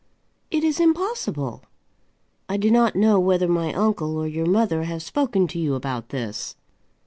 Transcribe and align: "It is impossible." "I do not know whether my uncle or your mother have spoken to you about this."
"It 0.49 0.63
is 0.63 0.79
impossible." 0.79 1.61
"I 2.49 2.57
do 2.57 2.71
not 2.71 2.95
know 2.95 3.19
whether 3.19 3.47
my 3.47 3.71
uncle 3.71 4.17
or 4.17 4.25
your 4.25 4.47
mother 4.47 4.85
have 4.85 5.03
spoken 5.03 5.45
to 5.49 5.59
you 5.59 5.75
about 5.75 6.09
this." 6.09 6.55